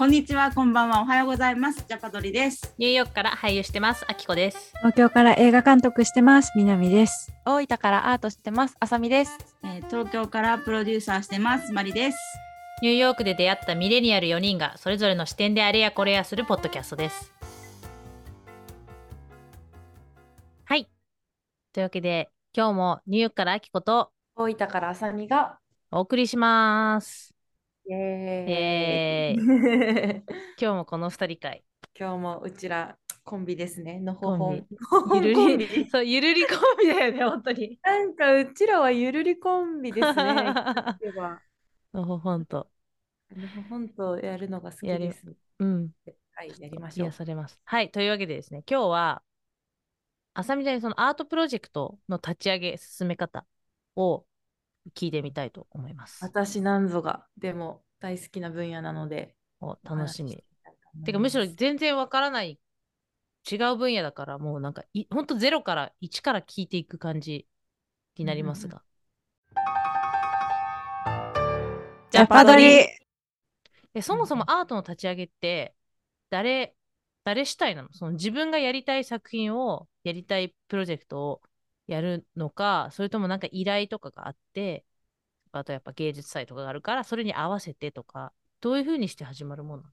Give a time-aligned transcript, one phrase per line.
[0.00, 1.84] こんにちは、こんばんは、おはようございます。
[1.86, 2.74] ジャパドリです。
[2.78, 4.06] ニューヨークから俳優してます。
[4.08, 4.72] あきこです。
[4.78, 6.52] 東京から映画監督してます。
[6.56, 7.30] 南です。
[7.44, 8.76] 大分からアートしてます。
[8.80, 9.36] あさみです。
[9.62, 11.74] えー東京からプロデューサーしてます。
[11.74, 12.18] マリです。
[12.80, 17.30] ニューヨークで出会ったミレニアル4人がそれぞれの視点であれやこれやするポッドキャストです。
[20.64, 20.88] はい。
[21.74, 25.58] というわけで、今日もニューヨークからあきこと大分からあさみが。
[25.90, 27.34] お送りします。
[27.90, 30.22] イエえーーイ。
[30.60, 31.64] 今日もこの2人会。
[31.98, 33.98] 今日もうちらコンビですね。
[33.98, 35.90] のほほんゆるコンり、ビ。
[35.90, 37.80] そう、ゆるりコンビだよね、本当に。
[37.82, 40.14] なんかうちらはゆるりコンビですね。
[41.92, 42.70] のほほんと。
[43.36, 45.26] のほほんとやるのが好きです。
[45.58, 45.90] うん。
[46.34, 47.12] はい、やりましょう癒。
[47.12, 47.60] されます。
[47.64, 47.90] はい。
[47.90, 49.22] というわけでですね、今日は、
[50.34, 53.44] あさみちゃんにそのアートプロジェクトの立ち上げ、進め方
[53.96, 54.24] を
[54.94, 56.18] 聞いてみたいと思います。
[56.22, 59.34] 私なんぞが、でも大好きな分野なので。
[59.60, 60.42] お楽しみ。
[61.04, 62.58] てか、むしろ全然わからない、
[63.50, 67.46] 違う分野だから、もうなんかい、ほんとゼロから、1から聞いていく感じ
[68.16, 68.82] になりますが。
[72.10, 72.86] ジャパドリ。
[73.92, 75.74] でそもそもアートの立ち上げって、
[76.30, 76.74] 誰、
[77.24, 77.88] 誰主体なの？
[77.92, 81.42] その自分がやりたい作品を、やりたいプロジェクトを
[81.92, 84.84] やるのか、それともなんか依頼とかがあって、
[85.52, 89.84] あとやっぱ芸術祭とかがあるから、それに合わせてとか、どういうふうにして始まるもの？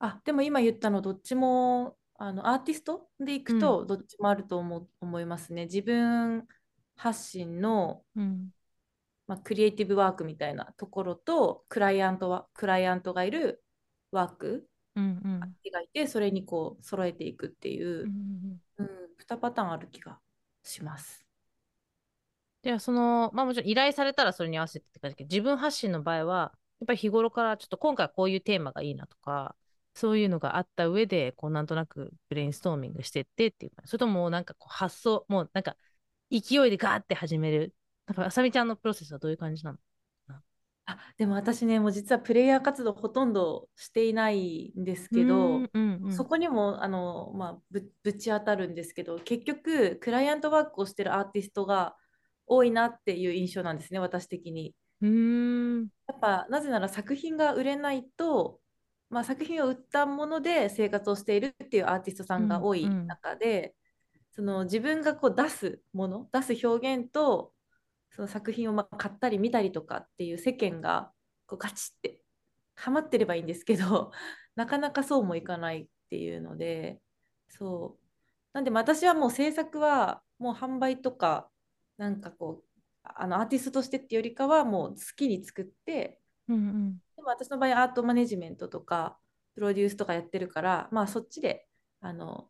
[0.00, 5.64] あ、でも今言ったのどっちもあのアーティストでいくとどっちもあると思う、思いますね。
[5.64, 6.46] 自分
[6.96, 8.50] 発信の、うん。
[9.26, 13.62] まあ、クリエイティブワークみたいなところとクライアントはクライアントがいる
[14.10, 15.40] ワークうんうん。
[15.72, 18.88] がいてそれにこう揃えていくっていうう、んうん
[19.18, 20.18] 2パターンある気が
[20.62, 21.24] します。
[22.62, 29.56] では、その、まあもちろん依頼されたらそれに合わせてって感じだけど、自分発信の場合は、やっぱり日頃からちょっと今回こういうテーマがいいなとか、
[29.94, 35.76] そういうのがあった上で、こうなんとなくブレインストーミングしてってっていうか、それともなんかこう発想、もうなんか
[36.30, 37.74] 勢いでガーって始める。
[38.06, 39.78] だからあさみちゃんのプロセスはどういう感じなの？
[40.90, 51.94] あでも私ねもう実はプレイヤー活動ほとんどしていないんですけど、うんうんうんそこにもあの、まあ、ぶぶち当たるんですけど結局クライアントワークをしてるアーティストが
[52.46, 54.74] 多いなっていう印象なんですね私的に。
[55.02, 55.88] うーん。
[56.08, 58.58] やっぱなぜなら作品が売れないと、
[59.10, 63.74] まあ、作品を売ったもので生活をしているっていうアーティストさんが多いうんうん中で、
[64.30, 67.52] その自分がこう出すもの出す表現と
[68.10, 71.12] その作品をまあ買ったり見たりとかっていう世間が
[71.46, 72.20] こうガチって
[72.74, 74.12] はまってればいいんですけど
[74.54, 77.00] なかなかそうもいかないっていうので
[77.48, 78.04] そう
[78.52, 81.50] なんでまあ私はもう制作はもう販売とか
[81.96, 82.68] なんかこう
[83.02, 87.02] あのアーティストとしてっていうよりかはもう好きに作ってうんうん。
[87.16, 89.18] でも私の場合アートマネジメントとか
[89.54, 91.66] プロデュースとかやってるからまあそっちで
[92.00, 92.48] あの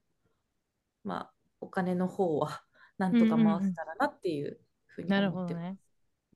[1.05, 2.63] まあお金の方は
[2.99, 4.61] なんとか回せたらなっていう
[5.03, 5.31] ふうになる。
[5.31, 5.77] ほどね。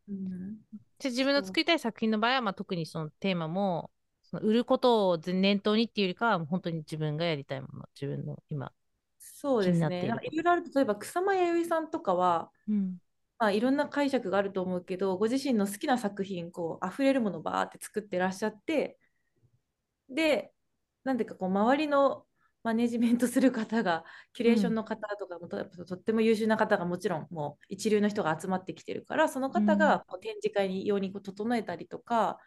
[0.09, 0.56] うん
[0.99, 3.91] で自分の作りたい作品の場合は、まあ、特にそのテーマも、
[4.23, 8.72] その売ることを念頭にっていうよりかは、本当に自分がやりたいもの、自分の今。
[9.19, 10.05] そうですね。
[10.05, 12.99] いろいろある例えば草間彌生さんとかは、うん。
[13.39, 18.97] まあ、いろんな解釈があると思うけどご自身の好きな作品こう溢れるものをバーって作ってらっしゃって
[20.09, 20.53] で
[21.05, 22.25] なんでかこう周りの
[22.62, 29.78] マネジメントする方がキュレーションの方とかもと,、とっても優秀な方がもちろんもう一流の人が集まってきてるからその方うん。
[29.78, 32.39] がこう展示会に用にこう整えたりとか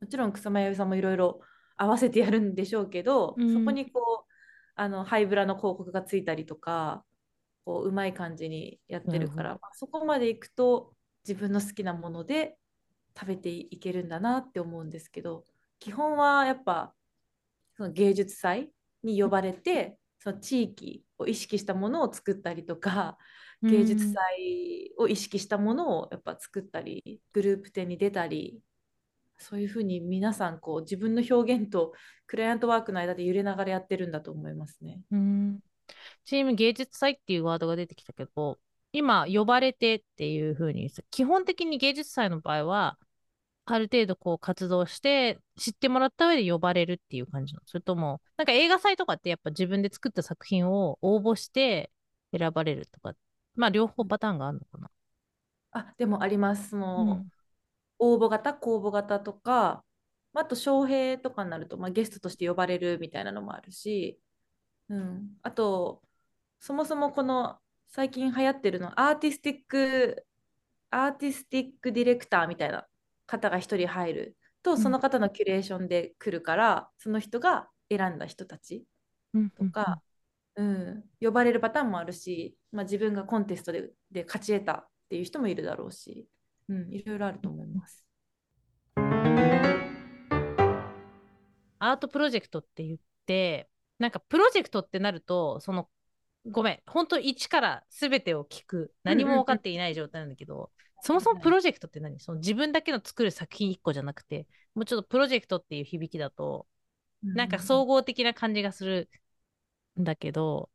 [0.00, 1.40] もちろん草間彌生さんもいろいろ
[1.76, 3.54] 合わせてやるんでしょうけど、うん。
[3.54, 4.30] そこにこう
[4.76, 7.04] あのハイブラの広告がついたりとか
[7.64, 10.94] こううまい感じにやってるかなら、まあそこまでいくと
[11.26, 12.56] 自分の好きなもので
[13.18, 15.44] 食べていけるんだなって思うんですけど
[15.78, 16.94] 基本はやっぱ
[17.76, 18.70] その芸術祭
[19.02, 23.16] に呼ばれてその地域を意識したものを作ったりとか
[23.62, 28.60] 芸術祭を意識したものをやっぱ作ったりグループ展に出たり
[29.38, 31.92] そういうふうに皆さんこう自分の表現と
[32.26, 35.00] クライアントワークの間で揺れながらやってるんだと思いますね。
[35.10, 35.60] うん。
[36.24, 38.58] チーム芸術祭っていうワードが出てきたけど、
[38.92, 42.98] 今、呼ばれてっていうふうに、基本的に芸術祭の場合は、
[43.72, 47.62] ある程度こう活動して、知ってもらった上で呼ばれるっていう感じなの？
[47.66, 51.90] それとも、なんか映画祭とかってやっぱ自分で作った作品を応募して
[52.36, 53.14] 選ばれるとか、
[53.54, 54.90] まあ両方パターンがあるのかな。
[55.72, 56.70] あでもあります。
[56.70, 57.32] その、うん。
[57.98, 59.84] 応募型、公募型とか、
[60.32, 64.18] まああと招聘とかになると、まあ、ゲストとして呼ばれるみたいなのもあるし、
[64.88, 66.02] うん、あと、
[66.60, 67.58] そもそもこの
[67.88, 70.26] 最近流行ってるのアーティスティック、
[70.90, 72.86] アーティスティックディレクターみたいな
[73.30, 78.84] 方が一人入るとその方のキュレーションで来るから、その人が選んだ人たち
[79.32, 80.02] うんとか、
[80.56, 86.26] うん、呼ばれるパターンもあるし、まあ、自分がコンテストでで勝ち得たっていう人もいるだろうし、
[86.68, 88.04] うん、いろいろあると思います。
[91.78, 95.88] アートプロジェクトって言って、なんかプロジェクトってなると、その、
[96.50, 100.70] ごめん、本当一から全てを聞く、何も分かっていない状態なんだけど、
[101.02, 102.18] そもそもプロジェクトって何？
[102.20, 106.66] その自分だけの作る作品一個じゃなくて、もうちょっとプロジェクトっていう響きだと、
[107.22, 109.08] なんか総合的な感じがする
[109.98, 110.70] んだけど、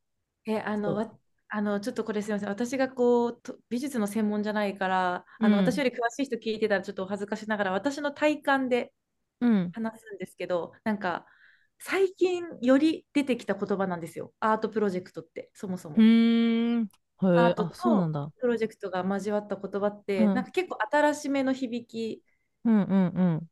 [0.45, 1.19] え、あの、
[1.49, 2.49] あの、ちょっとこれすみません。
[2.49, 5.65] 私がこう、と美術の専門じゃないから、あの、うん。
[5.65, 8.93] 私より詳しい人聞いてたらちょっとお恥ずかしながら、私の体感で
[9.41, 9.71] うん。
[9.73, 11.25] 話すんですけど、なんか、
[11.79, 14.33] 最近より出てきた言葉なんですよ。
[14.39, 15.97] アートプロジェクトって、そもそも
[17.19, 18.31] アートとだ。
[18.39, 22.23] プロジェクトが交わった言葉って、うんなんか結構新しめの響き
[22.63, 23.49] うんうんうん。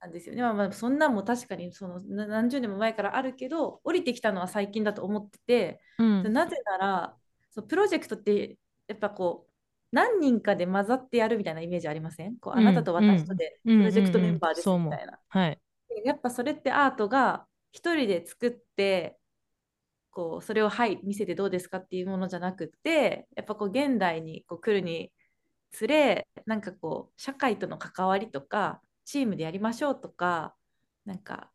[0.00, 0.42] なんですよね。
[0.42, 6.32] まあ、まあそんなんも確かにそのな何十年も前からあるけど、降りてきたのは最近だと思ってて、うん。
[6.32, 7.16] なぜなら、
[7.50, 8.58] そのプロジェクトって
[8.88, 9.52] やっぱこう、
[9.92, 12.36] 何人かで混ざってやるみたいなイメージありません？
[12.38, 15.18] こうあなたと私とでうんプロジェクトメンバーですみたいな。
[15.28, 15.58] はい。
[16.04, 19.18] やっぱそれってアートが一人で作って、
[20.16, 25.12] こうそれをはい見せてどうですかっていうものじゃなくってやっぱこう現代にこう来るに
[25.72, 30.54] つれなんかこう社会との関わりとかチームでやりましょうとか
[31.04, 31.50] なんか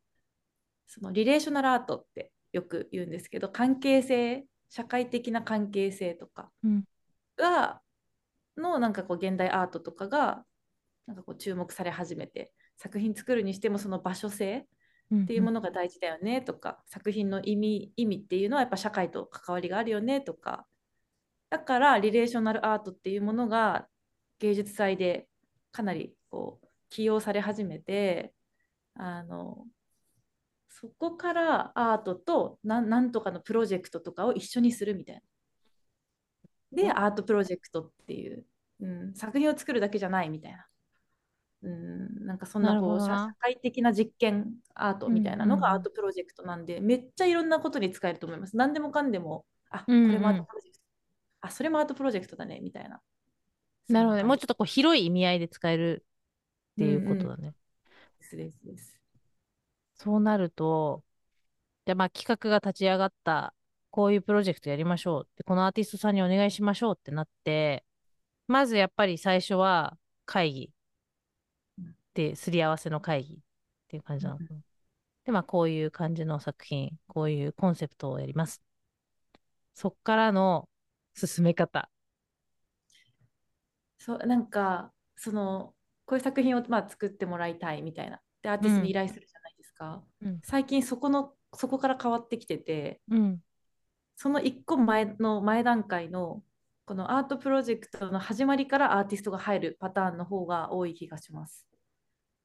[0.86, 6.84] そのリレーショナルアートってよく言うんですけど関係性社会的な関係性とかうん。
[7.38, 7.82] が
[8.58, 10.44] のなんかこう現代アートとかが
[11.08, 14.68] なんかこう注目され始めて作品作るにしてもその場所性
[15.14, 15.62] っていうもの。
[15.62, 20.66] が大事だよねとか、作品の意味意味っていうのはやっぱ社会と関わりがあるよねとか
[21.50, 23.88] だからリレーショナルアートっていうものが
[24.40, 25.28] 芸術祭で
[25.72, 28.34] かなりこう起用され始めて
[28.96, 29.66] あの
[30.70, 35.22] そこからアートとなんなんとかのプロジェクトとかを一緒にするみたいな。
[36.72, 38.46] で、アートプロジェクトっていう、
[38.80, 40.66] うん、作品を作るだけじゃないみたいな。
[41.64, 48.58] うん、なんかそんなこう社社会的な実験アートみたいなのがうんうんうんアートプロジェクトなんで、めっちゃいろんなことに使えると思います。
[48.58, 50.84] 何でもかんでも、あ、こうんうんれもアートプロジェクト。
[51.42, 53.02] あ、それもアートプロジェクトだね、みたいな。
[53.90, 54.24] なるほどね。
[54.24, 56.06] もうちちょっとこう広い意味合いで使える
[56.74, 57.50] っていうことだね。
[57.50, 59.00] ょっとですです。
[59.96, 61.04] そうなると、
[61.86, 63.54] じゃあまあ企画が立ち上がった、
[63.92, 67.84] こういうプロジェクトやりましょうって、このアーティストさんにお願いしましょうってなって、
[68.48, 70.72] まずやっぱり最初は会議
[72.16, 73.38] うんで、すり合わせの会議っ
[73.88, 74.50] ていう感じなのかな。
[75.26, 78.62] で、まあこういう感じの作品、こういうコンセプトをやります。
[79.74, 80.68] そっからの
[81.16, 81.90] 進め方。
[83.98, 85.76] そう、なんか、その、
[86.06, 88.20] こういう作品を、まあ、作ってもらいたいみたいな。
[88.42, 90.04] で、アーティストに依頼するじゃないですか。
[90.22, 93.40] うん最近そこの、そこから変わってきてて、うん。
[94.16, 96.44] その一個前の前段階の、
[96.86, 101.71] このアートプロジェクトの始まりからアーティストが入るパターンの方が多い気がします。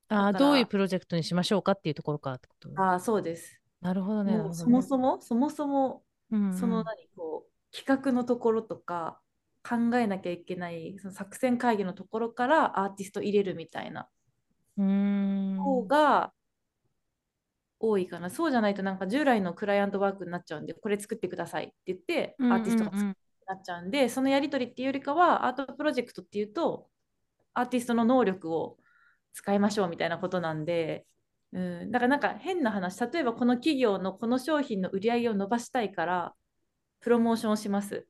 [0.09, 2.71] あどういうプロジェクトにしましょうかっていうところからってこと？
[2.77, 3.61] ああ、そうです。
[3.81, 4.33] なるほどね。
[4.53, 9.21] そもそも、そもそも、うんうんその何こう企画のところとか
[9.63, 14.09] 考えなきゃいけないその作戦会議のところからアーティスト入れるみたいな。
[14.79, 16.33] 方が
[17.79, 18.31] 多いかな。
[18.31, 26.89] そうじゃないとなんか従来のクライアントワークになっちゃうんで、これ作ってくださいって言って、うんうんうんアーティストが作ってなっちゃうんで、そのやり取りっていうよりかは、アートプロジェクトっていうと、
[27.55, 28.79] アーティストの能力を
[29.37, 31.05] 使いましょうみたいなことなんで、
[31.53, 36.35] うん、だからなんか変な話、例えばこの企業のこの商品の売り上げを伸ばしたいから、
[37.01, 38.07] プロモーションをします。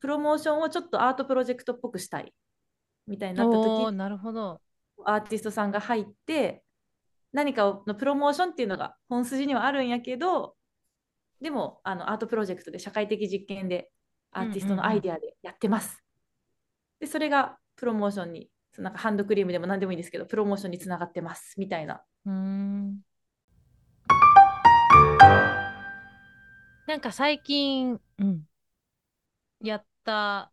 [0.00, 2.34] プロモーションをちょっとアートプロジェクトっぽくしたい
[3.06, 4.60] みたいになった時なるほど。
[5.04, 6.64] アーティストさんが入って
[7.32, 10.56] 何かをのプロモーションっていうのが本筋にはあるんやけど
[11.40, 13.90] でもあのアートプロジェクトで社会的実験で
[14.32, 16.02] アーティストのアイデアでやってます。
[16.98, 22.02] でそれがプロモーションになんかハンドクリームでも何でもいいんですけどプロモーションにつながってますみたいな。
[22.26, 23.00] うーん。
[26.86, 28.42] なんか最近、うん、
[29.60, 30.52] やった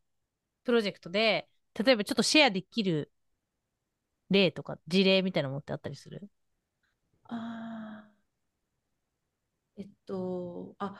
[0.64, 1.48] プロジェクトで、
[1.84, 3.12] 例えばちょっとシェアできる
[4.30, 6.30] 例とか事例みたいなのもってあったりする？
[7.24, 10.96] あーえっとあ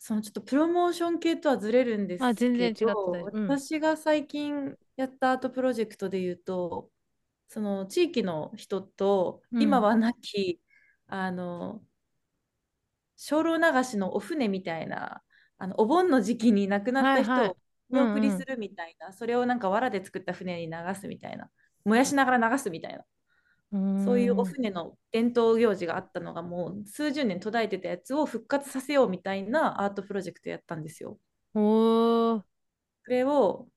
[0.00, 2.74] そのちょっとプロモーション系とはずれるんですあ全然違っ
[3.12, 3.46] たようん。
[3.46, 6.90] 私が最近やったアートプロジェクトで言うと
[7.48, 9.62] その地域の人とうん。
[9.62, 10.60] 今はなき、
[11.08, 11.82] あの
[13.16, 15.22] 精霊流しのお船みたいな
[15.58, 17.52] あのお盆の時期に亡くなった人はいはい。
[17.52, 17.56] を
[17.90, 18.38] 見送りうんうん。
[18.38, 21.50] するみたいな、それをなんか藁で作った船に流すみたいな
[21.84, 23.04] 燃やしながら流すみたいな
[23.72, 31.18] そういうお船の伝統行事があったのがもう数十年途絶えてたやつを復活させようみたいなアートプロジェクトやったんですよ。
[31.54, 32.42] おー。
[33.04, 33.68] それを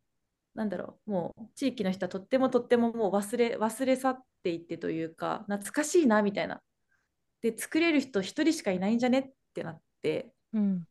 [0.56, 6.62] なんだろうもう地域の人はとってもとってももう忘れ忘れ去っていってというか懐かしいなみたいな。
[7.42, 10.34] で作れる人一人しかいないんじゃねってなって。
[10.54, 10.84] うん。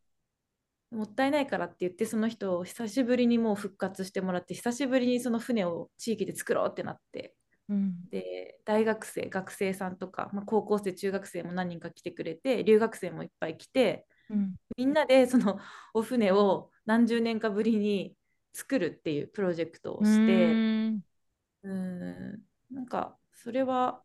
[0.93, 7.35] もったいないからって言ってその人を久しぶりにもう復活してもらって久しぶりにその船を地域で作ろうってなって
[7.73, 7.95] うん。
[8.11, 14.55] で大学生学生さんとか、まあ、高校生中学生も何人か来てくれて留学生もいっぱい来てうん。
[14.77, 15.59] みんなでその
[15.95, 18.17] お船を何十年かぶりに
[18.53, 20.55] 作るっていうプロジェクトをして
[21.65, 21.71] うん。
[21.71, 21.75] う
[22.73, 22.75] ん。
[22.75, 24.03] なんかそれは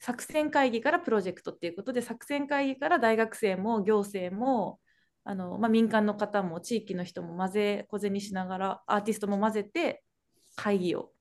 [0.00, 4.78] 作戦会議からプロジェクトっていうことで作戦会議から大学生も行政も
[5.24, 10.02] あの、まあ、民間の方も地域の人も混ぜ小銭しながらアーティストも混ぜて
[10.56, 11.13] 会議を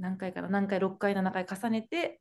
[0.00, 2.20] 何回かな何回6回7回重ねて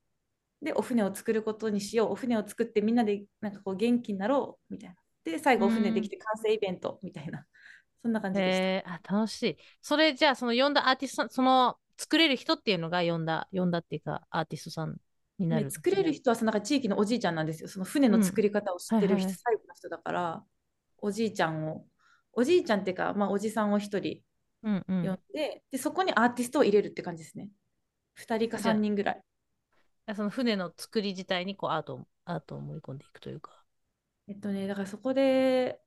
[0.62, 7.46] でお船を作ることにしようお船を作ってみんなでなんかこう元気になろうみたいなで最後お船できて完成イベントみたいな
[8.02, 8.64] そんな感じでした。
[8.64, 9.58] えー、あ楽しい。
[9.82, 14.96] それじゃあその呼んだアーティストその作れる人っていうのが呼んだ呼んだっていうかアーティストさん
[15.38, 15.66] になる。
[15.66, 17.68] ね、作れる人はそのなんか地域のおじいちゃんなんですよ。
[17.68, 20.46] その船の作り方を知ってる人、最後の人だから、
[21.00, 21.86] おじいちゃんを、
[22.34, 24.22] おじいちゃんっていうか、まあ、おじさんを一人
[24.64, 25.20] うんう呼んん。
[25.34, 27.50] で、で、そこにアーティストを入れるって感じですね。
[28.20, 29.22] 2人かじゃあ3人ぐらい。
[30.16, 33.64] その船の作り自体にこうアートをアートを盛り込んでいくというか。
[34.28, 35.80] えっとね、だからそこで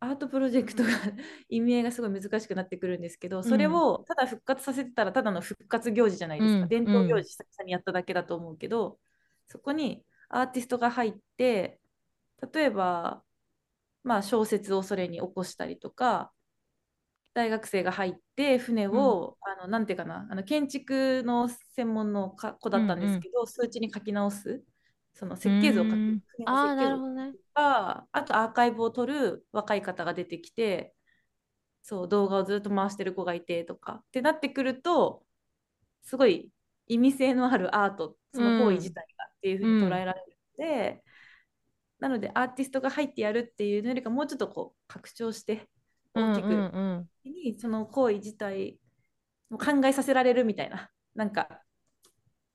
[0.00, 0.88] アートプロジェクトが
[1.48, 6.62] 意味合いがすごい難しくなってくるんですけど、それをただ復活させてたらただの復活行事じゃないですか。
[6.62, 8.98] うん伝統行事久々にやっただけだと思うけど、
[9.48, 11.80] そこにアーティストが入って、
[12.52, 13.22] 例えば、
[14.02, 16.32] まあ、小説をそれに起こしたりとか、
[17.32, 24.62] 大学生が入って船を、あのなんていうかなあの建築の専門のか子だったんですけど、数値に書き直す
[25.14, 27.32] その設計図を書くうんああ、設計図をなるほどね。
[27.54, 30.94] かあとアーカイブを撮る若い方が出てきて
[31.82, 35.24] そう動画をずっと回してる子がいてとかってなってくると
[36.02, 36.50] すごい
[36.86, 41.02] 意味性のあるアートその行為自体がっていうふうに捉えられるので、
[41.98, 45.68] なのでアーティストが入ってやるっていうのよりかもうちょっとこう拡張して
[46.14, 46.64] 大きく、うんうん。
[46.64, 48.78] うんにその行為自体
[49.50, 50.90] を考えさせられるみたいな。
[51.14, 51.62] なんか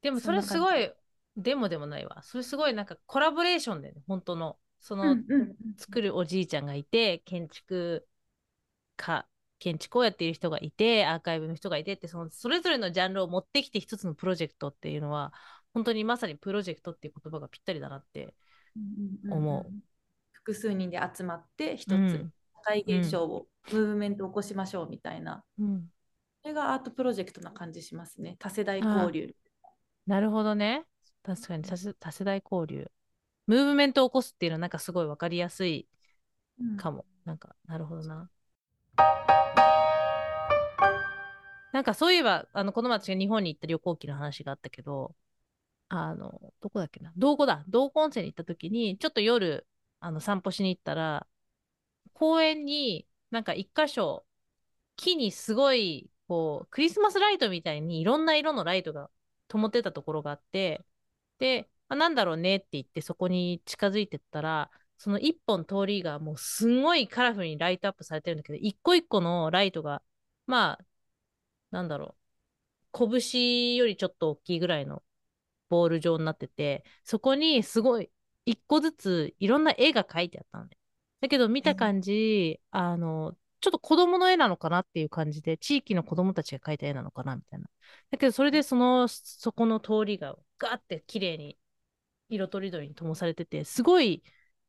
[0.02, 0.92] でもそれすごい、
[1.36, 2.22] でもでもないわ。
[2.24, 4.58] それすごいなんかコラボレーションでね、本当の。
[4.80, 8.08] その、うんうん作るおじいちゃんがいて、建築
[8.96, 9.28] 家、
[9.60, 15.34] 建築をやっている人がいて、アーカイブの人がいてって、そのそれぞれのジャンルを持ってきて一つのプロジェクトっていうのは、
[15.74, 18.36] 本当にまさにプロジェクトっていう言葉がぴったりだなって。
[19.26, 19.34] うん。
[19.34, 19.74] 思う。
[20.32, 22.34] 複数人で集まって一つ、うん
[22.66, 25.90] 社会現象を、ムーブメントを起こしましょうみたいな、うん、
[26.42, 28.36] それがアートプロジェクトな感じしますね。
[28.40, 29.34] 多世代交流。
[30.06, 30.86] なるほどね。
[31.24, 32.92] 確かに多世多世代交流。
[33.48, 35.88] ムーブメントを起こすっていうのはなんかすごいわかりやすい
[36.60, 37.06] うんかも。
[37.26, 38.30] なんか、なるほどな。
[41.74, 45.16] なんかそういえば、あの、この前日本に行った旅行記の話があったけど、
[45.90, 49.68] あの、どこだっけな、道後だ、道後温泉に行った時に、ちょっと夜、
[50.00, 51.28] あの、散歩しに行ったら、
[52.16, 54.26] 公園になんか一箇所、
[54.98, 59.12] 木にすごい、こう、クリスマスライトみたいにいろんな色のライトが
[59.50, 60.86] 灯ってたところがあって、
[61.40, 70.02] で、あ、なんだろうねって言ってそこに近づいてったら、その一本通りがもうすごいカラフルにライトアップされてるんだけど、一個一個のライトが、
[70.48, 70.86] まあ、
[71.72, 72.16] なんだろ
[72.94, 75.04] う、拳よりちょっと大きいぐらいの
[75.70, 78.12] ボール状になってて、そこにすごい
[78.46, 80.78] 一個ずついろんな絵が描いてあったのね。
[81.26, 87.66] だけど見た感じ、あの、ちょっと子供の絵なのかなっていう感じで、地域の子供たちが描いた絵なのかなみたいな。
[88.12, 91.58] だけどそれでその、そこの通りがガーって綺麗に
[92.30, 94.22] 色とりどりに灯されてて、すごい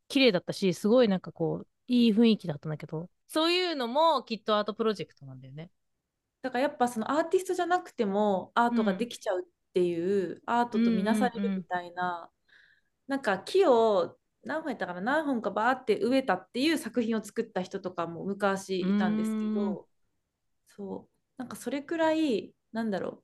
[0.09, 5.71] 綺麗だったし、すごいなんかこう、いい雰囲気だったんだけど、そういうのもきっとアートプロジェクトなんだよね。
[6.41, 9.45] だからやっぱそのアーティストじゃなくてもアートができちゃうっ
[9.75, 12.31] ていう、アートとみなされるみたいな、
[13.09, 15.01] なんか木を何本やったかな？
[15.01, 19.55] 何本かバーって植えたっていう作品を作った人とかも昔いたんですけうん。
[19.55, 19.87] ど
[20.67, 21.11] そう。
[21.37, 23.23] なんかそれくらいなんだろう。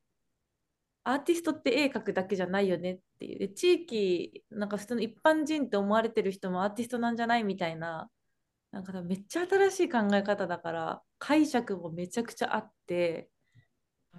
[1.04, 3.38] アーティストって絵描くだけじゃないよねっていう。
[3.38, 8.08] で地域なんか普通の一般人って思われてる人もアーティストなんじゃないみたいな。
[8.70, 13.28] なんかめっちゃ新しい考え方だから解釈もめちゃくちゃあって、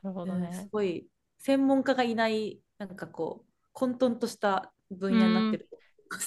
[0.03, 0.69] なるほどうんすね。
[0.71, 1.07] ごい
[1.39, 5.69] 専門家がいないなんかこう混沌とした分野になってる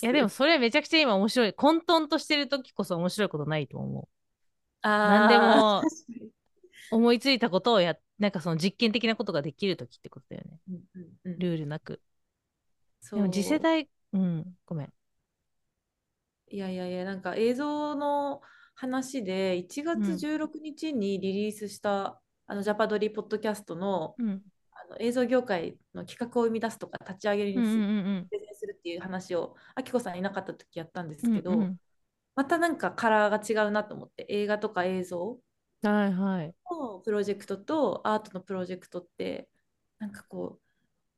[0.03, 1.53] いやでもそれめちゃくちゃ今面白い。
[1.53, 4.09] 混沌としてる時こそ面白いことないと思う。
[4.83, 5.83] あーなんでも
[6.91, 10.61] 思いついたことをや、なんかその実験的なことができるときってことだよね。
[10.69, 12.01] うんうんうんルールなく。
[13.01, 14.93] そうでも次世代、うん、ごめん。
[16.49, 18.41] いやいやいや、なんか映像の
[18.75, 24.43] 話で1月うん16日にリリースした、あのジャパドリポッドキャストのうん。
[24.79, 27.83] あの映像業界の企画を生み出すとか立ち上げるにすうんうんう
[28.21, 28.29] ん
[28.87, 31.37] っていう話をあきこさんいなかった時やったんですうん。
[31.37, 31.81] けど、うんうん
[32.37, 35.41] またなんかカラーが違うなと思って映画とか映像
[35.83, 36.55] はいはい。
[36.71, 39.49] のプロジェクトとアートのプロジェクトって
[39.99, 40.63] なんかこう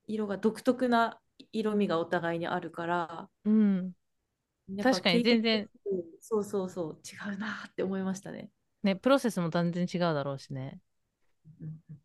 [0.06, 1.20] 色が独特な
[1.52, 3.92] 色味がお互いにあるからうん。
[4.82, 5.68] 確かに全然
[6.20, 8.50] そうそうそう違うなって思いましたね。
[8.82, 10.80] ね、プロセスも全然違うだろうしね。
[11.60, 11.98] うんうん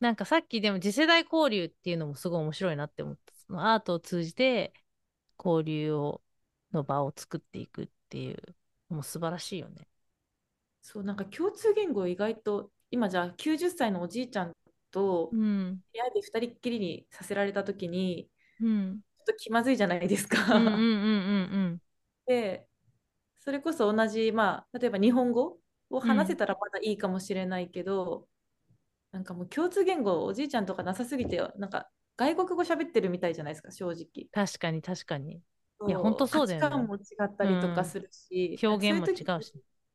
[0.00, 3.32] なんかさっきでも次世代交流っていうのもすごい面白いなって思った。
[3.50, 4.72] そのアートを通じて
[5.36, 6.22] 交流を
[6.72, 8.36] の場を作っていくっていう
[8.90, 9.88] のも素晴らしいよね。
[10.82, 14.52] そうなんか共通言語を意外と今じゃあ90歳のおじいちゃん
[14.92, 15.82] とうん。
[15.92, 18.30] 部屋で二人っきりにさせられた時に
[18.60, 19.00] うん。
[19.18, 20.54] ちょっと気まずいじゃないですか。
[20.54, 20.80] うんうんうんう
[21.70, 21.82] ん
[22.26, 22.64] で
[23.40, 25.58] それこそ同じまあ例えば日本語
[25.90, 28.28] を話せたらまだいいかもしれないけど、
[29.10, 31.90] なんかもう共通言語おじいちゃんとかなさすぎてなんか
[32.20, 34.28] 外国語喋ってるみたいじゃないですか正直。
[34.30, 35.40] 確かに確かに。
[35.88, 39.54] いやほんとそうだよね価値観も違ったりとかするし、表現も違うし。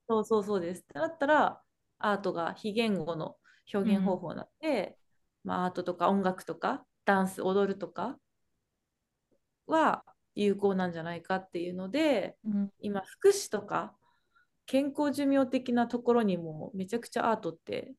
[0.10, 0.82] そうそうそうです。
[0.82, 1.62] ってなったら、
[2.00, 3.36] アートが非言語の
[3.72, 4.98] 表現方法になって、
[5.44, 8.18] まあ、アートとか音楽とか、ダンス、踊るとか
[9.68, 10.04] は
[10.34, 13.94] 有効なんじゃないかっていうので、うん今、福祉とか
[14.66, 17.94] 健康寿命的なところにもめちゃくちゃアートって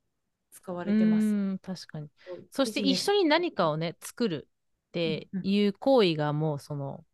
[0.56, 1.26] 使われてます。
[1.26, 2.08] うん確かに。
[2.50, 4.48] そして一緒に何かをね、作る
[4.88, 7.04] っていう行為がもうその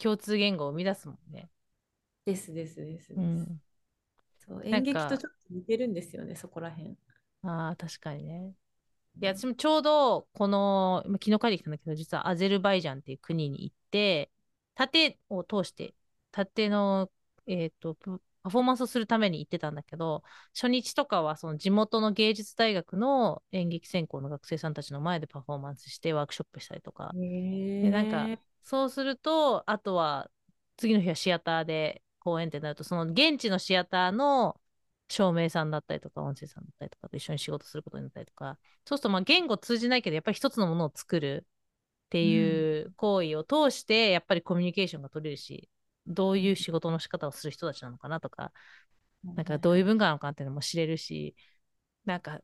[0.00, 1.48] 共通言語を生み出すもんね。
[2.24, 3.14] ですですですです。
[3.14, 3.60] うん。
[4.36, 6.96] そう演劇とちょっと似てるんですよね、そこら辺。
[7.42, 8.54] ああ、確かにね。
[9.20, 14.30] いや、私もちょうどこの、今昨日帰ってきたんだけど、実はアゼルバイジャンっていう国に行って、
[14.76, 15.94] 盾を通して、
[16.30, 17.10] 盾の、
[17.46, 20.22] えっ、と、プパフォーマンスをするために行ってたんだけど、
[20.54, 27.16] 初日とかはその地元の芸術大学の演劇専攻の学生さんたちの前でパフォーマンスしてワークショップしたりとか、
[27.80, 30.30] で、でなんか、そうすると、あとは、
[30.76, 34.60] 次の日はシアターで公演ってなると、その現地のシアターの
[35.08, 41.46] 照明さんだったりとか、音声さんだったりとかと一緒に仕事することになったりとか、そうすると、まあ、言語通じないけど、やっぱり一つのものを作る
[42.06, 45.68] っていう行為を通して、やっぱりコミュニケーションが取れるし、
[46.08, 48.52] どういう仕事の仕方をする人たちなのかなとか、
[49.36, 51.36] なんかどういう文化なのかっていうのも知れるし、
[52.06, 52.40] なんか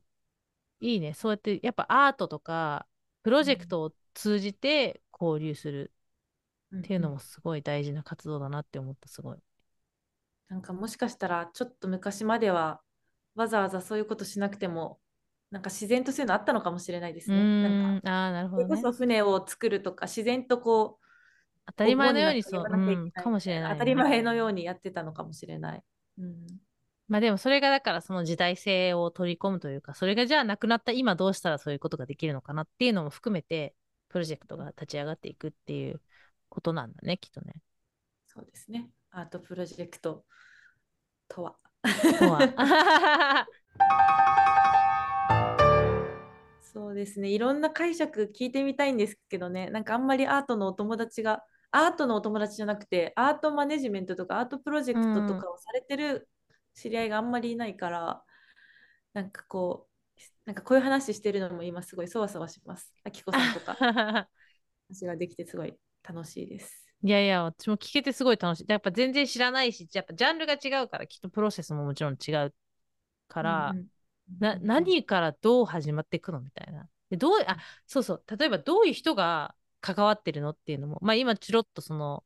[0.79, 1.13] いいね。
[1.13, 2.87] そうやってやっぱアートとか
[3.23, 5.95] プロジェクトを通じて交流するっ
[6.85, 9.39] っていうのもすごい大事な活動だなって思った、すごい。
[10.49, 12.81] なんかもしかしたらちょっと昔までは
[13.35, 14.99] わざわざそういうことしなくても
[15.51, 17.33] なんか自然とそういうのあったのかもしれないですうね。
[17.33, 18.77] ーなんかん、ああ、なるほどね。
[18.77, 21.04] それこそ船を作るとか自然とこう
[21.67, 25.83] 当たり前のようにそう、うん、かもしれない、当たり前のようにやってたのかもしれない。
[26.19, 26.47] うん、
[27.07, 33.75] まあでもそれがだからその時代性を取り込むというか、それがじゃあなくなった今どうしたらそういうことができるのかなっていうのも含めて、
[34.09, 36.01] プロジェクトが立ち上がっていくっていう
[36.49, 37.55] ことなんだね、きっとね。
[38.27, 38.89] そうですね。
[39.11, 40.23] アートプロジェクト
[41.27, 41.55] とは。
[42.19, 43.45] とは
[46.61, 47.29] そうですね。
[47.29, 49.69] いろんな解釈聞いてみたいんですけどね。
[49.69, 51.43] なんかあんまりアートのお友達が、
[51.75, 56.29] アートのお友達じゃなくて、アートマネジメントとかアートプロジェクトとかをされてる
[56.73, 58.23] 知り合いがあんまりいないから、
[59.13, 62.93] なんかこう、なんかこういう話してるのも今すごいそわそわします。
[63.03, 63.75] あきこさんとか
[64.89, 66.85] 話ができてすごい楽しいです。
[67.03, 68.65] いやいや、私も聞けてすごい楽しい。
[68.69, 72.53] やっぱ全然知らないし、やっぱジャンルが違うから、きっとプロセスももちろん違う
[73.27, 73.87] から、うんうん
[74.39, 76.89] な何からどう始まっていくのみたいな。
[77.11, 79.53] でどうあそうそう、例えばどういう人が
[79.93, 82.23] 関わってるのっていうのも、まあ今チロッとその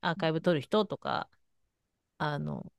[0.00, 1.28] アーカイブ撮る人とか、
[2.18, 2.72] あの、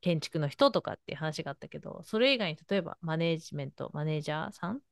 [0.00, 4.82] 建築の人とかっていう話があったけど、それ以外に例えばマネージメント、マネージャーさん、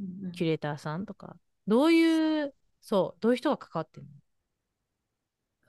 [0.00, 0.32] うんうん。
[0.32, 1.36] キュレーターさんとか、
[1.66, 4.12] どういう、そう、どういう人が関わってるの？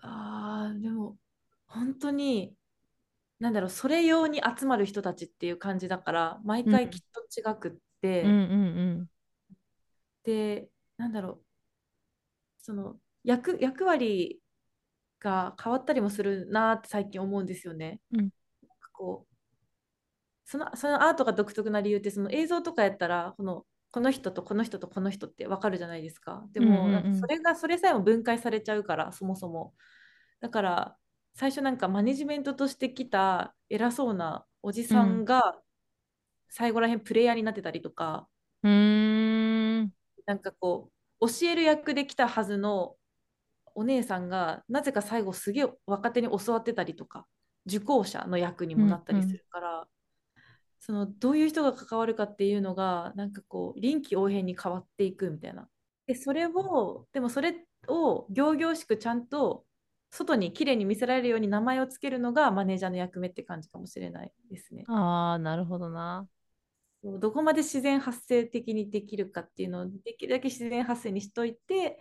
[0.02, 1.17] ああ、でも、
[1.67, 2.56] 本当に、
[3.39, 7.71] なんだろう、それ用に集まる人たちっていう感じだから、毎うん回きっと違くっ
[8.02, 8.34] て、うんう
[9.04, 9.10] ん。
[10.24, 11.44] で、なんだろう、
[12.65, 14.41] その役、役割
[15.19, 18.01] が変わったりもするなって最近思うんですよね。
[18.12, 18.30] うん
[18.91, 19.36] こう、
[20.45, 26.47] その、そのアートが独特な理由って、その映像とかやったら、この、この人とこの人とこの人ってわかるじゃないですか。
[26.54, 29.75] でも、それが、それさえも分解されちゃうから、そもそも。
[30.39, 30.97] だから、
[31.36, 35.62] 最初なんかマネジメントとして来た偉そうなおじさんが、
[36.49, 38.30] 最後らへんプレイヤーになってたりとか
[38.63, 39.93] うーん。
[40.25, 42.95] なんかこう教える役で来たはずの
[43.73, 47.25] お姉さんがなぜか最後すげえ若手に教わってたりとか
[47.65, 49.88] 受講者の役にもなったりするから、
[50.80, 55.67] そのどういう人が関わるかっていうのがなんかこう臨機応変に変わっていくみたいな。
[56.06, 57.56] でそれをでもそれ
[57.88, 59.65] を仰々しくちゃんと
[60.12, 64.86] 外に綺麗に見せられるように名前をつけるのがマネージャーの役目って感じかもしれないですね。
[64.88, 66.28] ああ、なるほどな。
[67.19, 71.99] どこまで自然発生的にできるかっていうのをできるだけ自然発生にしといて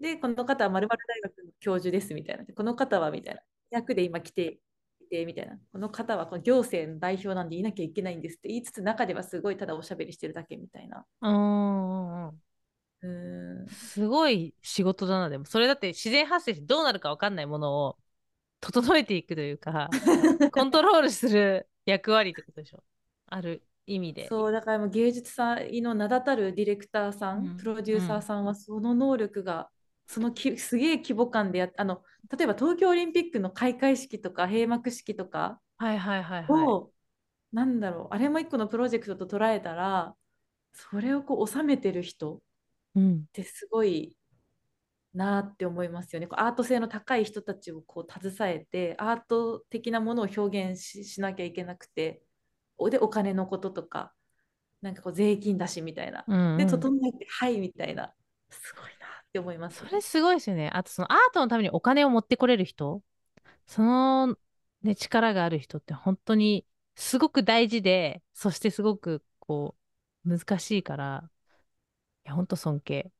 [0.00, 4.60] でこの方は〇〇大学の教授ですみたいなこの方はみたいな役で今来て
[5.00, 11.04] いてみたいなこの方はこの行政の代表なんでいなきゃいけないんですって言いつつ中ではすごいただおしゃべりしてるだけみたいな。
[11.20, 12.38] うん
[13.68, 15.44] すごい仕事だな、でも。
[15.44, 17.98] それだって自然発生してどうなるか分かんないものを
[18.60, 19.88] 整えていくというか、
[20.52, 22.82] コントロールする役割ってことでしょ。
[23.26, 24.26] ある意味で。
[24.28, 29.68] そうだからもう芸術祭の名だたるディレクターさん、うんプロデューサーさんはその能力が、
[30.06, 32.02] そのきすげえ規模感でやっあの
[32.36, 36.66] 例えば東京オリンピックの開会式とか閉幕式とかはいはいはいはい。
[36.66, 36.90] を、
[37.52, 40.14] なんだろうあれも一個のプロジェクトと捉えたら
[40.72, 42.40] それをこう収めてる人っ
[42.96, 43.24] うん。
[43.32, 44.16] てすごい
[45.14, 46.26] なって思いますよね。
[46.26, 52.27] こうアート性の高い人たちをこう携えてアート的なものを表現ししなきゃいけなくてお
[52.90, 54.12] でお金のこととか
[54.80, 56.24] なんかこう税金だしみたいな。
[56.26, 56.58] うん、うん。
[56.58, 58.12] で整えてはいみたいな
[58.50, 60.70] すごいなって思いますね、それすごいですよね。
[60.72, 63.02] あとそのアートのためにお金を持ってこれる人、
[63.66, 64.36] その、
[64.82, 66.64] ね、力がある人って本当に
[66.94, 69.76] すごく大事で、そしてすごくこ
[70.24, 71.30] う難しいから、
[72.24, 73.12] いや本当尊敬。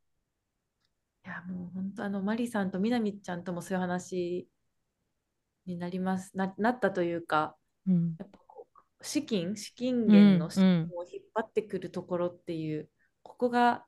[1.26, 4.48] いやもう本当あのマリさんとみなみちゃんともそういう話
[5.66, 7.54] になりますななったというか
[7.86, 8.16] うん。
[8.18, 8.38] やっぱ
[9.00, 10.88] 資金資金源の資うん。
[10.88, 12.88] 金を引っ張ってくるところっていう、
[13.22, 13.84] ここが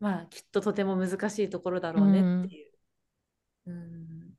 [0.00, 2.72] まあきっととても難しいところだろうねっていう、
[3.66, 4.30] うん、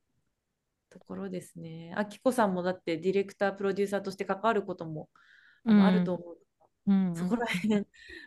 [0.90, 1.94] ところですね。
[1.96, 5.10] あきこさんもだってディレクタープロデューサーとして関わることも
[5.66, 6.38] あると思う。
[6.88, 7.08] うん。
[7.08, 7.86] うんそこら辺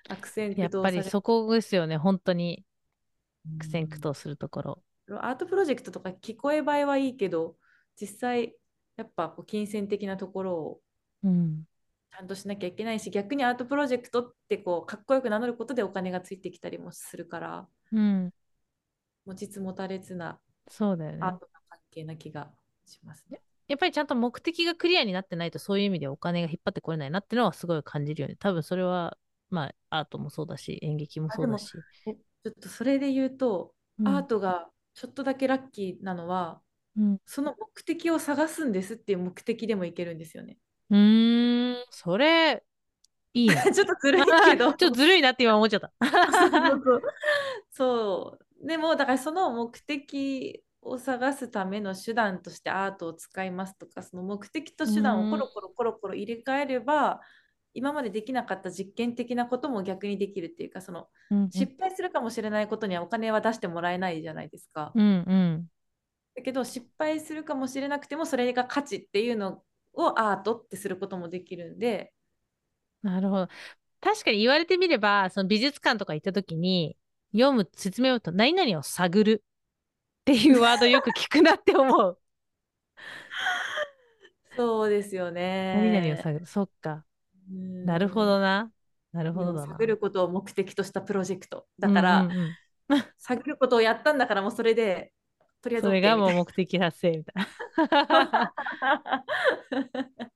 [0.08, 2.64] アクセンやっぱりそこですよね、本当に。
[3.50, 3.58] うん。
[3.58, 4.82] 苦戦苦闘するところ。
[5.20, 7.56] アートプロジェクトとか聞こえ映えはいいけど
[8.00, 8.54] 実際
[8.96, 10.80] やっぱこう金銭的なところを
[11.24, 11.64] うん。
[12.11, 18.30] ちゃんとしなきゃいけないし逆にアートプロジェクトってこうかっこよく名乗ることでお金がついてきたりもするからうん。
[19.24, 21.18] 持ちつ持たれつなそうだよね。
[21.22, 22.50] アートな関係な気が
[22.87, 23.40] しますね。
[23.68, 28.37] やっぱりちゃんと目的がクリアになってないとそういう意味でお金が引っ張ってこれないなってのはすごい感じるよね。
[28.37, 29.16] 多分それは
[29.50, 31.72] まあアートもそうだし演劇もそうだし。
[32.06, 36.61] えちょっとそれで言うと、うんアートがちょっとだけラッキーなのは
[36.96, 40.58] うんその目的を探すんですっていう目的でもいけるんですよね。
[40.92, 42.62] うーん、それ
[43.35, 43.55] いいな。
[43.72, 44.72] ちょっとずるいけど。
[44.74, 45.92] ちょっとずるいなって今思っちゃった。
[46.70, 47.02] そうそう
[47.70, 57.20] そうでもだからその目的を探すための手段としてアートを使いますとかその目的と手段をコロコロコロコロ入れ替えれば
[57.74, 64.92] 今までできなかった実験的なことも逆にできるっていうかそのうん失敗するかもしれないことにはお金は出してもらえないじゃないですか。
[64.94, 65.66] うんうん。
[66.37, 69.62] だけど失敗するかもしれなくてもそれが価値っていうの
[69.94, 72.12] をアートってすることもできるんで
[73.02, 73.48] なるほど。
[74.00, 76.96] 確かに言われてみれば、その美術館とか行った時に
[77.33, 79.44] 読む説明をと何々を探る
[80.22, 82.18] っていうワードよく聞くなって思う。
[84.57, 85.74] そうですよね。
[85.92, 86.46] 何々を探る。
[86.46, 87.05] そっか。
[87.50, 88.72] うんなるほどな。
[89.12, 89.59] なるほど。
[89.66, 91.66] 探ることを目的としたプロジェクト。
[91.78, 92.57] だから、うんうんうん
[93.16, 95.14] 探ることをやったんだからもうそれで、
[95.62, 97.48] とりあえず OK それがもう目的達成みたいな。
[97.76, 98.54] な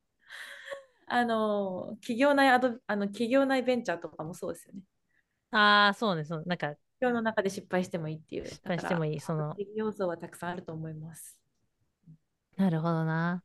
[1.08, 4.80] あの、企業内アド、あの企業内ベンチャーとかもそうですよね。
[5.52, 6.42] ああ、そうね、そう。
[6.46, 8.46] なんか、企業の中で失敗してもいいっていう。
[8.46, 11.38] 失敗してもいいその要素はたくさんあると思います。
[12.56, 13.44] なるほどな。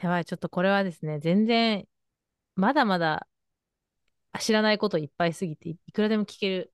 [0.00, 1.86] やばい、ちょっとこれはですね、全然、
[2.54, 3.26] まだまだ
[4.38, 6.72] 知らないこといっぱいすぎて、いいくらでも聞ける。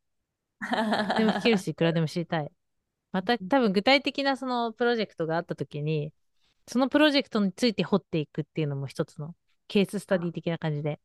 [1.19, 2.51] でも聞けるし、いくらでも知りたい。
[3.13, 6.13] また 多分具体的なそのプロジェクトがあった時に、
[6.69, 9.35] そのプロジェクトについて掘っていくっていうのも一つの
[9.69, 11.01] ケーススタディ的な感じで。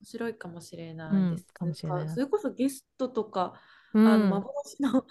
[0.00, 1.46] 面白いかもしれないうんです。
[1.52, 3.54] かもしれないなそれこそゲストとか、
[3.92, 5.04] うん、あの幻の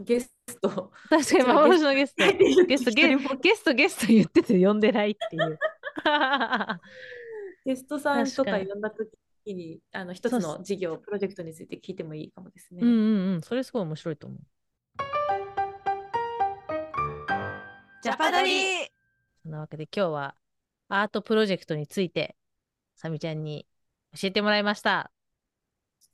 [0.00, 0.92] ゲスト。
[1.08, 2.24] 確かに幻のゲスト。
[2.24, 5.58] ゲゲスト、ゲゲスト、ゲスト言ってて呼んでないっていう。
[7.64, 9.04] ゲストさんとか呼んだと
[9.44, 12.80] きに、あの一つの事業、プロジェクトについて聞いてもいいかもですね。
[12.82, 13.42] うんうんうん。
[13.42, 14.38] それすごい面白いと思う。
[18.02, 18.91] ジャパドリ
[19.42, 20.34] そんなわけで今日は
[20.88, 22.36] アートプロジェクトについて、
[22.96, 23.66] さみちゃんに
[24.20, 25.10] 教えてもらいました。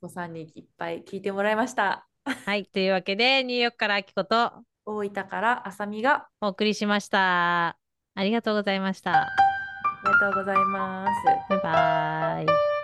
[0.01, 2.07] お子さんにいっぱい聞いてもらいました。
[2.45, 2.65] はい。
[2.65, 4.51] というわけで、ニューヨークからあきこと
[4.85, 7.77] 大分からあさみがお送りしました。
[8.15, 9.23] ありがとうございました。
[9.23, 9.27] あ
[10.05, 11.11] りがとうございます。
[11.49, 12.78] バイバイ。